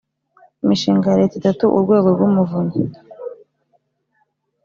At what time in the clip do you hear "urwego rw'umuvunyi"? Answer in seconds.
1.77-2.77